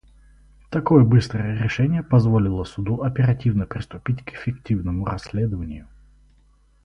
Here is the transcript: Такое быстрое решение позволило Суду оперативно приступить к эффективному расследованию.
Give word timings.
Такое 0.71 1.03
быстрое 1.03 1.59
решение 1.61 2.01
позволило 2.01 2.63
Суду 2.63 3.03
оперативно 3.03 3.67
приступить 3.67 4.25
к 4.25 4.31
эффективному 4.31 5.05
расследованию. 5.05 5.87